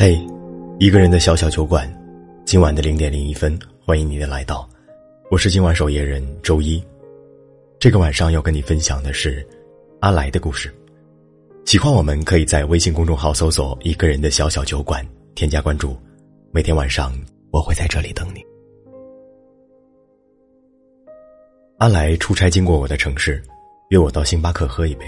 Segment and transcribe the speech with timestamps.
[0.00, 0.16] 嘿，
[0.78, 1.92] 一个人的小小酒馆，
[2.44, 4.64] 今晚的零点零一分，欢迎你的来到。
[5.28, 6.80] 我是今晚守夜人周一。
[7.80, 9.44] 这个晚上要跟你分享的是
[9.98, 10.72] 阿来的故事。
[11.64, 15.96] 喜欢我们可以在微信公众号搜索“一个人的小小酒馆”，添加关注。
[16.52, 17.12] 每天晚上
[17.50, 18.40] 我会在这里等你。
[21.78, 23.42] 阿来出差经过我的城市，
[23.88, 25.04] 约我到星巴克喝一杯。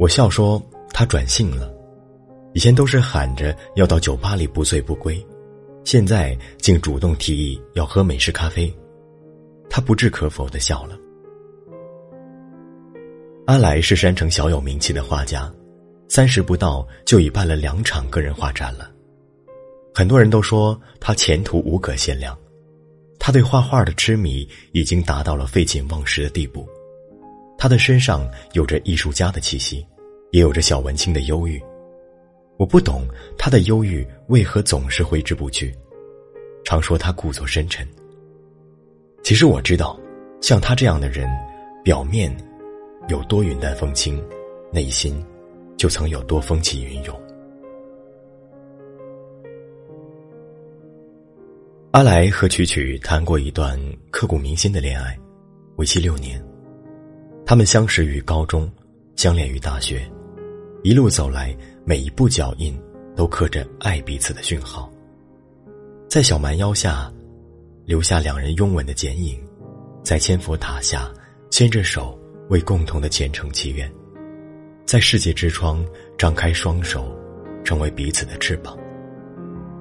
[0.00, 0.60] 我笑说
[0.92, 1.72] 他转性了，
[2.56, 5.22] 以前都是喊着要到酒吧里不醉不归，
[5.84, 8.74] 现在竟主动提议要喝美式咖啡。
[9.68, 10.96] 他不置可否的笑了。
[13.44, 15.52] 阿来是山城小有名气的画家，
[16.08, 18.90] 三十不到就已办了两场个人画展了。
[19.94, 22.34] 很多人都说他前途无可限量，
[23.18, 26.66] 他对画画的痴迷已经达到了废寝忘食的地步。
[27.58, 29.86] 他的身上有着艺术家的气息，
[30.30, 31.62] 也有着小文青的忧郁。
[32.56, 35.74] 我不懂他的忧郁为何总是挥之不去，
[36.64, 37.86] 常说他故作深沉。
[39.22, 39.98] 其实我知道，
[40.40, 41.28] 像他这样的人，
[41.84, 42.34] 表面
[43.08, 44.22] 有多云淡风轻，
[44.72, 45.22] 内心
[45.76, 47.14] 就曾有多风起云涌。
[51.90, 53.78] 阿来和曲曲谈过一段
[54.10, 55.18] 刻骨铭心的恋爱，
[55.76, 56.42] 为期六年。
[57.44, 58.70] 他们相识于高中，
[59.14, 60.06] 相恋于大学，
[60.82, 61.56] 一路走来，
[61.88, 62.76] 每一步脚印
[63.14, 64.90] 都刻着爱彼此的讯号。
[66.08, 67.08] 在小蛮腰下，
[67.84, 69.38] 留下两人拥吻的剪影；
[70.02, 71.08] 在千佛塔下，
[71.48, 73.88] 牵着手为共同的前程祈愿；
[74.84, 75.86] 在世界之窗，
[76.18, 77.16] 张开双手，
[77.62, 78.76] 成为彼此的翅膀；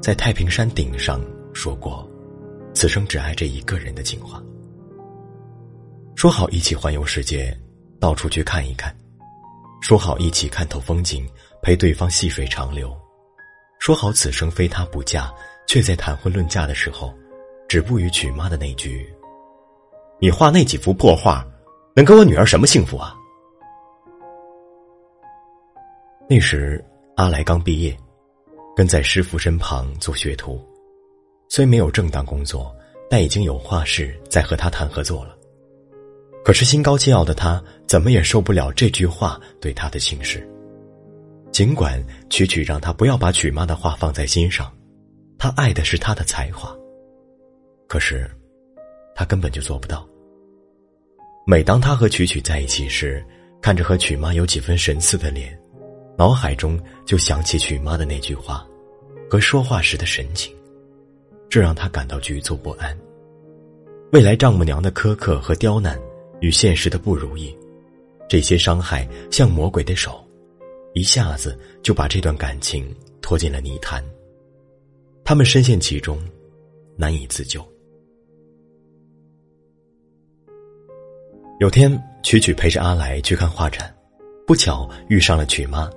[0.00, 1.20] 在太平山顶上。
[1.52, 2.08] 说过，
[2.72, 4.42] 此生只爱这一个人的情话。
[6.14, 7.54] 说好一起环游世界，
[7.98, 8.90] 到处去看一看；
[9.82, 11.28] 说好一起看透风景，
[11.62, 12.88] 陪对方细水长流；
[13.78, 15.32] 说好此生非他不嫁，
[15.66, 17.14] 却在谈婚论嫁的时候，
[17.68, 19.12] 止步于娶妈的那句
[20.18, 21.46] ：“你画那几幅破画，
[21.94, 23.14] 能给我女儿什么幸福啊？”
[26.28, 26.82] 那时
[27.16, 27.96] 阿来刚毕业，
[28.76, 30.60] 跟在师傅身旁做学徒。
[31.48, 32.74] 虽没有正当工作，
[33.10, 35.36] 但已经有画室在和他谈合作了。
[36.44, 40.48] 可是心高气傲的他，怎么也受不了这句话对他的轻视。
[41.52, 44.72] 尽管曲曲让他不要把曲妈的话放在心上，
[45.36, 46.74] 他爱的是他的才华。
[47.86, 48.30] 可是，
[49.14, 50.06] 他根本就做不到。
[51.46, 53.24] 每当他和曲曲在一起时，
[53.60, 55.58] 看着和曲妈有几分神似的脸，
[56.16, 58.64] 脑海中就想起曲妈的那句话，
[59.28, 60.54] 和说话时的神情。
[61.48, 62.96] 这让他感到局促不安。
[64.12, 66.00] 未来丈母娘的苛刻和刁难，
[66.40, 67.52] 与现实的不如意，
[68.28, 70.24] 这些伤害像魔鬼的手，
[70.92, 74.04] 一下子就把这段感情拖进了泥潭。
[75.24, 76.18] 他们深陷其中，
[76.96, 77.64] 难以自救。
[81.60, 83.94] 有天，曲曲陪着阿来去看画展，
[84.46, 85.88] 不巧遇上了曲妈。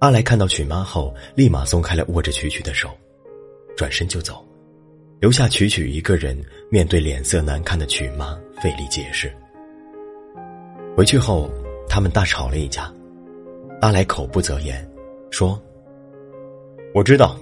[0.00, 2.90] 阿来看到曲妈后，立马松开了握着曲曲的手，
[3.76, 4.44] 转身就走。
[5.20, 6.36] 留下曲曲一个人
[6.68, 9.32] 面对脸色难看的曲妈，费力解释。
[10.96, 11.48] 回去后，
[11.88, 12.92] 他们大吵了一架。
[13.82, 14.88] 阿来口不择言，
[15.32, 15.60] 说
[16.94, 17.36] ：“我知道，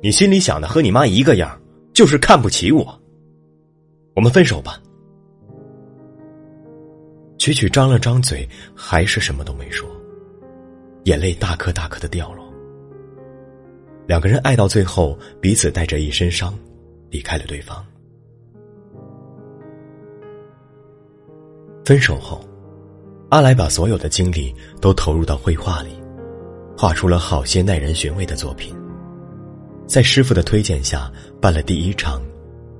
[0.00, 1.60] 你心里想的和你妈一个样，
[1.92, 2.96] 就是看不起我。
[4.14, 4.80] 我们分手吧。”
[7.36, 9.90] 曲曲张了张嘴，还是什么都没说，
[11.02, 12.44] 眼泪大颗大颗的掉落。
[14.06, 16.56] 两个人爱到最后，彼此带着一身伤。
[17.10, 17.84] 离开了对方。
[21.84, 22.40] 分手后，
[23.32, 25.98] 阿来把所有的精力都投入到绘画里，
[26.76, 28.76] 画出了好些耐人寻味的作品。
[29.86, 31.10] 在师傅的推荐下，
[31.40, 32.22] 办了第一场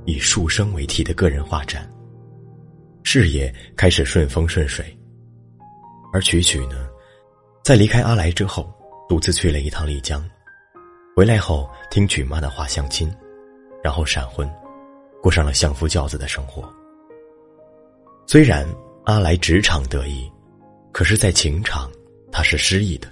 [0.05, 1.91] 以树生为题的个人画展，
[3.03, 4.85] 事业开始顺风顺水。
[6.13, 6.87] 而曲曲呢，
[7.65, 8.71] 在离开阿来之后，
[9.09, 10.23] 独自去了一趟丽江，
[11.17, 13.11] 回来后听曲妈的话相亲。
[13.83, 14.47] 然后闪婚，
[15.23, 16.71] 过上了相夫教子的生活。
[18.27, 18.69] 虽然
[19.05, 20.31] 阿来职场得意，
[20.93, 21.91] 可是，在情场
[22.31, 23.09] 他是失意的。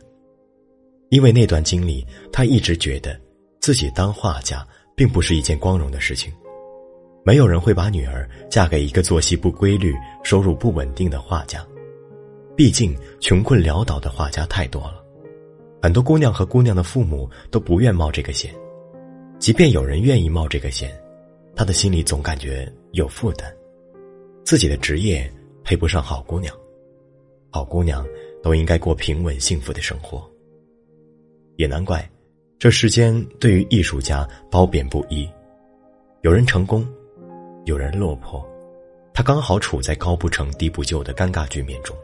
[1.08, 3.18] 因为那段经历，他一直觉得
[3.58, 6.32] 自己当画家并不是一件光荣的事情。
[7.24, 11.66] 没有人会把女儿嫁给一个作息不规律、收入不稳定的画家。
[12.56, 15.02] 毕竟，穷困潦倒的画家太多了，
[15.82, 18.54] 很多姑娘和姑娘的父母都不愿冒这个险。
[19.38, 20.90] 即便有人愿意冒这个险，
[21.56, 23.50] 他的心里总感觉有负担。
[24.44, 25.30] 自己的职业
[25.64, 26.54] 配不上好姑娘，
[27.50, 28.06] 好姑娘
[28.42, 30.28] 都应该过平稳幸福的生活。
[31.56, 32.08] 也难怪，
[32.58, 35.28] 这世间对于艺术家褒贬不一，
[36.22, 36.86] 有人成功，
[37.64, 38.42] 有人落魄，
[39.12, 41.94] 他刚好处在高不成低不就的尴尬局面中。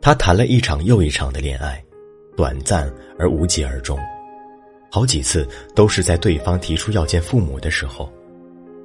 [0.00, 1.84] 他谈了一场又一场的恋爱，
[2.36, 3.98] 短暂而无疾而终，
[4.90, 8.10] 好几次都是在对方提出要见父母的时候，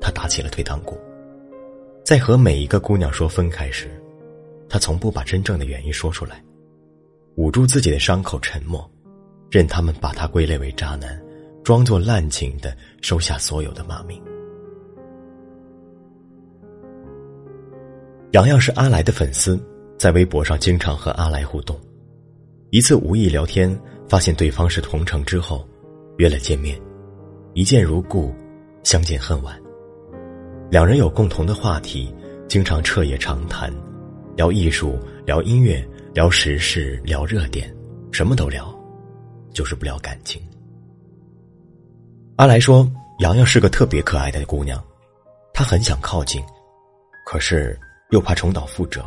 [0.01, 0.97] 他打起了退堂鼓。
[2.03, 3.89] 在和每一个姑娘说分开时，
[4.69, 6.43] 他从不把真正的原因说出来，
[7.35, 8.89] 捂住自己的伤口沉默。
[9.49, 11.17] 任他们把他归类为渣男，
[11.63, 14.21] 装作滥情的收下所有的骂名。
[18.31, 19.57] 洋洋是阿来的粉丝，
[19.97, 21.79] 在微博上经常和阿来互动。
[22.71, 23.73] 一次无意聊天，
[24.09, 25.65] 发现对方是同城之后，
[26.17, 26.77] 约了见面，
[27.53, 28.35] 一见如故，
[28.83, 29.57] 相见恨晚。
[30.69, 32.13] 两人有共同的话题，
[32.49, 33.73] 经常彻夜长谈，
[34.37, 37.75] 聊艺术，聊音乐，聊时事，聊热点，
[38.11, 38.71] 什么都聊。
[39.51, 40.39] 就是不聊感情。
[42.35, 42.87] 阿来说
[43.17, 44.79] ：“洋洋是个特别可爱的姑娘，
[45.51, 46.39] 她很想靠近，
[47.25, 47.75] 可是
[48.11, 49.03] 又怕重蹈覆辙，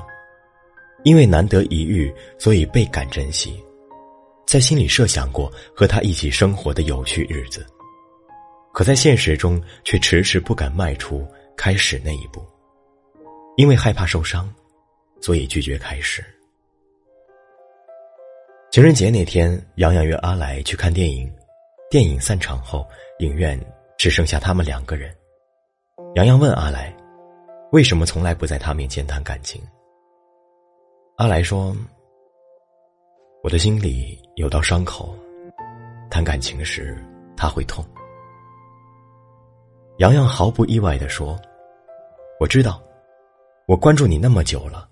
[1.05, 3.63] 因为难得一遇，所以倍感珍惜，
[4.49, 7.65] 在心里设想过和他一起生活的有趣日子，
[8.75, 11.25] 可在现实中却迟迟不敢迈出
[11.57, 12.45] 开始那一步，
[13.57, 14.53] 因为害怕受伤，
[15.21, 16.25] 所以拒绝开始。”
[18.71, 21.33] 情人节那天，杨洋约阿来去看电影。
[21.91, 22.87] 电影散场后，
[23.19, 23.59] 影院
[23.99, 25.13] 只剩下他们两个人。
[26.15, 26.95] 杨洋问阿来
[27.73, 29.61] ：“为什么从来不在他面前谈感情？”
[31.19, 31.77] 阿来说
[33.43, 35.13] ：“我的心里有道伤口，
[36.09, 36.97] 谈感情时
[37.37, 37.85] 他会痛。”
[39.99, 41.37] 杨洋毫不意外的说
[42.39, 42.81] ：“我知道，
[43.67, 44.89] 我关注你那么久了，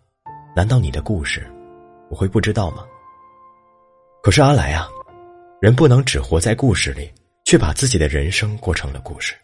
[0.59, 1.49] 难道你的故事
[2.11, 2.85] 我会不知道吗？”
[4.21, 4.89] 可是阿来啊，
[5.61, 7.09] 人不能只活在故事里，
[7.45, 9.37] 却把自己的人生过成了故事。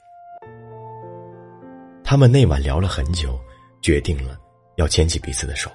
[2.02, 3.38] 他们那晚聊了很久，
[3.80, 4.36] 决定了
[4.74, 5.70] 要牵起彼此的手。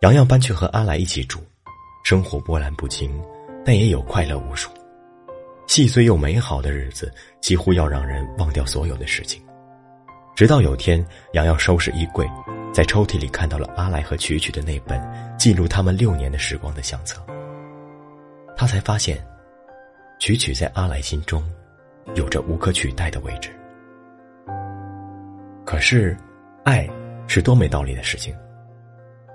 [0.00, 1.38] 洋洋搬去和阿来一起住，
[2.02, 3.22] 生活波澜不惊，
[3.66, 4.70] 但也有快乐无数，
[5.66, 7.12] 细碎又美好的日子，
[7.42, 9.42] 几乎要让人忘掉所有的事情。
[10.40, 11.04] 直到有天，
[11.34, 12.26] 洋洋收拾衣柜，
[12.72, 14.98] 在抽屉里看到了阿来和曲曲的那本
[15.38, 17.20] 记录他们六年的时光的相册。
[18.56, 19.22] 他才发现，
[20.18, 21.44] 曲曲在阿来心中，
[22.14, 23.50] 有着无可取代的位置。
[25.66, 26.16] 可是，
[26.64, 26.88] 爱
[27.26, 28.34] 是多没道理的事情。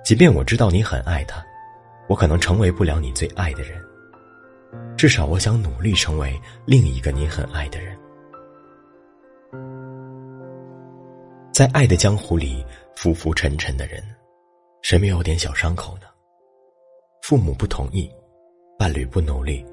[0.04, 1.40] 即便我知道你很爱他，
[2.08, 3.80] 我可能成为不了你最爱的人。
[4.98, 6.34] 至少，我想努力成为
[6.66, 7.96] 另一个你很爱的人。
[11.56, 12.66] 在爱的江湖里
[12.98, 14.04] 浮浮沉沉的人，
[14.82, 16.08] 谁没有点小伤口呢？
[17.22, 18.12] 父母不同意。
[18.78, 19.66] 伴侣不努力，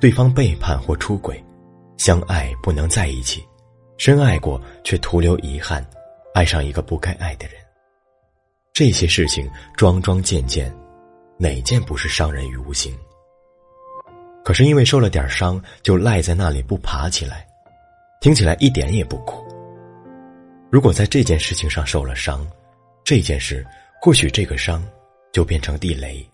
[0.00, 1.44] 对方背叛或出轨，
[1.98, 3.46] 相爱不能在一起，
[3.98, 5.86] 深爱过却徒留遗憾，
[6.32, 7.56] 爱上一个不该爱的人。
[8.72, 9.46] 这些事情
[9.76, 10.74] 桩桩件件，
[11.36, 12.98] 哪件不是伤人于无形？
[14.42, 17.46] 可是因为受了点伤就赖在那里不爬起来，
[18.22, 19.44] 听起来一点也不苦。
[20.70, 22.46] 如果在这件事情上受了伤，
[23.02, 23.66] 这件事
[24.00, 24.86] 或许这个伤
[25.32, 26.24] 就变成地雷。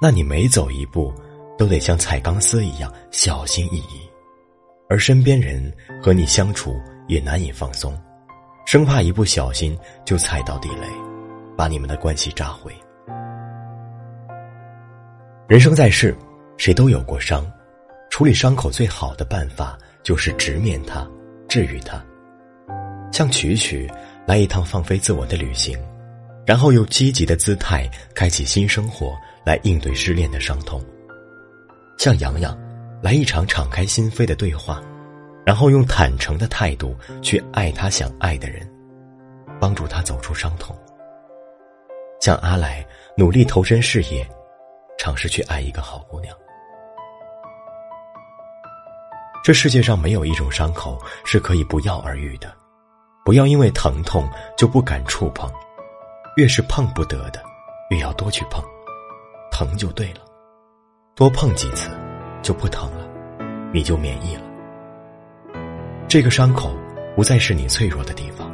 [0.00, 1.12] 那你每走一步，
[1.58, 4.08] 都得像踩钢丝一样小心翼翼，
[4.88, 8.00] 而身边人和你相处也难以放松，
[8.66, 10.86] 生怕一不小心就踩到地雷，
[11.56, 12.72] 把你们的关系炸毁。
[15.48, 16.16] 人生在世，
[16.56, 17.44] 谁都有过伤，
[18.10, 21.04] 处理伤口最好的办法就是直面它，
[21.48, 22.00] 治愈它。
[23.14, 23.88] 像曲曲
[24.26, 25.78] 来一趟放飞自我的旅行，
[26.44, 29.16] 然后用积极的姿态开启新生活。
[29.44, 30.82] 来应对失恋的伤痛，
[31.98, 32.58] 像洋洋，
[33.02, 34.82] 来一场敞开心扉的对话，
[35.44, 38.66] 然后用坦诚的态度去爱他想爱的人，
[39.60, 40.74] 帮助他走出伤痛。
[42.22, 42.82] 像阿来，
[43.18, 44.26] 努力投身事业，
[44.98, 46.34] 尝试去爱一个好姑娘。
[49.44, 52.50] 这世界上没有一种伤口是可以不药而愈的，
[53.24, 55.50] 不要因为疼痛就不敢触碰，
[56.36, 57.42] 越是碰不得的，
[57.90, 58.62] 越要多去碰。
[59.50, 60.20] 疼就对了，
[61.14, 61.88] 多碰几次，
[62.42, 63.08] 就不疼了，
[63.72, 64.42] 你就免疫了。
[66.06, 66.76] 这个伤口
[67.16, 68.52] 不再是你脆弱的地方，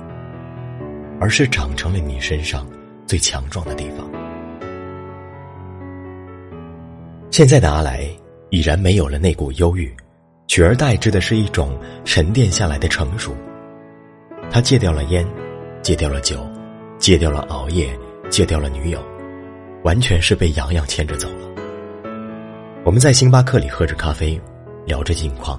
[1.20, 2.64] 而是长成了你身上
[3.06, 4.08] 最强壮的地方。
[7.32, 8.08] 现在的阿来
[8.50, 9.92] 已然没有了那股忧郁，
[10.46, 13.34] 取而代之的是一种沉淀下来的成熟。
[14.50, 15.24] 他戒掉了烟，
[15.80, 16.44] 戒掉了酒，
[16.98, 17.96] 戒掉了熬夜，
[18.28, 19.00] 戒掉了女友。
[19.82, 21.48] 完全是被洋洋牵着走了。
[22.84, 24.38] 我们在星巴克里喝着咖啡，
[24.84, 25.58] 聊着近况。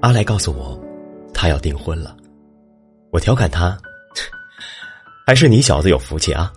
[0.00, 0.80] 阿来告诉我，
[1.32, 2.16] 他要订婚了。
[3.12, 3.78] 我调侃他
[5.26, 6.50] ：“还是你小子有福气啊，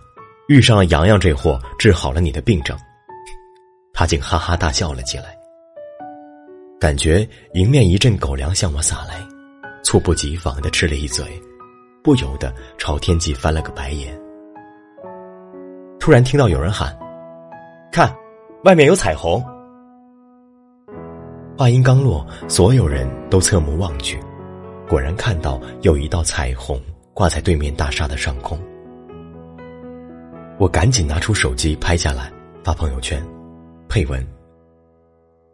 [0.48, 2.76] 遇上了洋洋这货，治好了你的病症。”
[3.94, 5.36] 他竟哈哈大笑了起来。
[6.80, 9.20] 感觉迎面一阵狗粮向我洒来，
[9.94, 11.24] 猝不及防的吃了一嘴，
[12.02, 14.12] 不由得朝天际翻了个白眼。
[16.00, 16.92] 突然听到有人喊
[17.92, 18.12] ：“看，
[18.64, 19.40] 外面有彩虹！”
[21.56, 24.18] 话音刚落，所有人都侧目望去，
[24.88, 26.76] 果然看到有一道彩虹
[27.14, 28.58] 挂在对面大厦的上空。
[30.58, 32.32] 我赶紧拿出手机拍下来
[32.64, 33.24] 发朋友圈，
[33.88, 34.20] 配文：“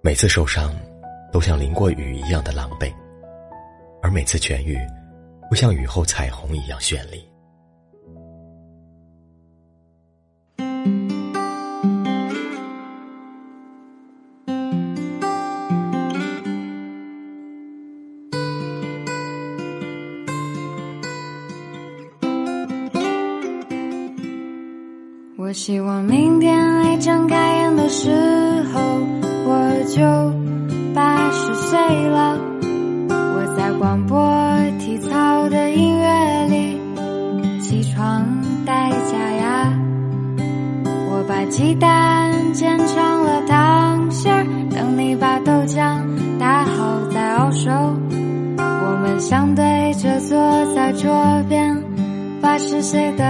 [0.01, 0.75] 每次受伤，
[1.31, 2.91] 都像淋过雨一样的狼狈，
[4.03, 4.79] 而每次痊愈，
[5.51, 7.25] 会像雨后彩虹一样绚丽。”
[25.37, 26.57] 我希望明天
[26.93, 28.09] 一睁开眼的时
[28.73, 28.81] 候，
[29.45, 30.01] 我就
[41.61, 46.01] 鸡蛋煎成了糖馅儿，等你把豆浆
[46.39, 47.71] 打好再熬熟。
[48.57, 50.39] 我们相对着坐
[50.75, 51.13] 在桌
[51.51, 51.77] 边，
[52.41, 53.23] 八十岁的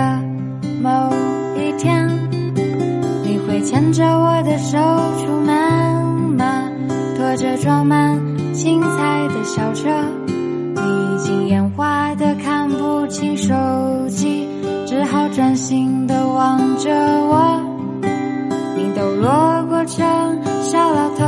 [20.62, 21.24] 小老头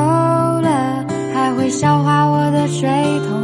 [0.60, 2.88] 了，还会笑话我的水
[3.28, 3.41] 桶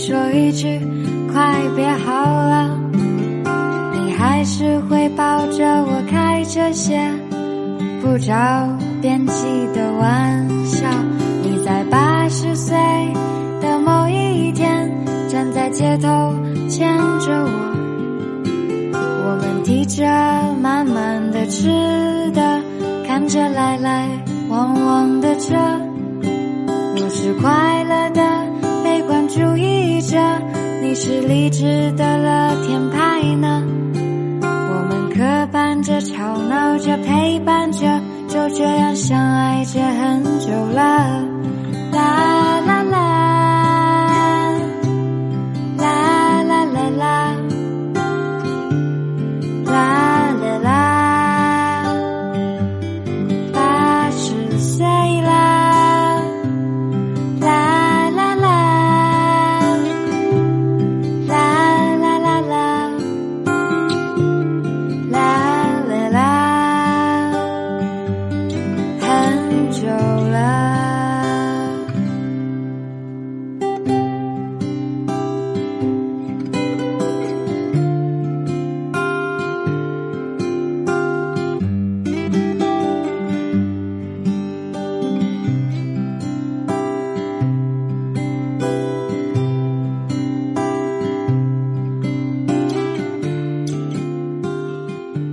[0.00, 0.80] 说一句
[1.30, 2.74] “快别好了”，
[3.92, 6.98] 你还是会抱着我开着些
[8.00, 8.34] 不着
[9.02, 10.88] 边际的玩笑。
[11.42, 12.74] 你在八十岁
[13.60, 14.90] 的某一天，
[15.28, 16.08] 站在街头
[16.66, 20.02] 牵着我，我们提着
[20.62, 21.68] 满满的吃
[22.30, 22.62] 的，
[23.06, 24.08] 看着来来
[24.48, 25.54] 往往的车。
[27.02, 28.22] 我是快乐的
[28.82, 29.49] 被关注
[30.02, 30.18] 着，
[30.82, 33.62] 你是理智的乐天派呢？
[34.42, 41.24] 我们磕绊着、吵闹着、陪伴着，就这样相爱着很久了。
[41.92, 42.59] 啦，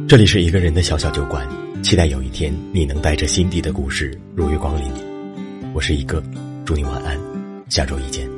[0.08, 1.46] 这里是一个人的小小酒馆，
[1.84, 4.90] 期待有一天你能带着心底的故事如约光临。
[5.74, 6.24] 我是一哥，
[6.66, 7.20] 祝你晚安，
[7.68, 8.37] 下周一见。